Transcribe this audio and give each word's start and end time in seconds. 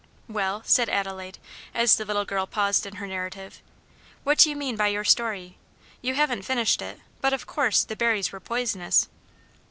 "Well," 0.27 0.61
asked 0.65 0.79
Adelaide, 0.79 1.37
as 1.75 1.95
the 1.97 2.05
little 2.05 2.25
girl 2.25 2.47
paused 2.47 2.87
in 2.87 2.95
her 2.95 3.05
narrative, 3.05 3.61
"what 4.23 4.39
do 4.39 4.49
you 4.49 4.55
mean 4.55 4.75
by 4.75 4.87
your 4.87 5.03
story? 5.03 5.59
You 6.01 6.15
haven't 6.15 6.41
finished 6.41 6.81
it, 6.81 6.99
but, 7.21 7.33
of 7.33 7.45
course, 7.45 7.83
the 7.83 7.95
berries 7.95 8.31
were 8.31 8.39
poisonous." 8.39 9.09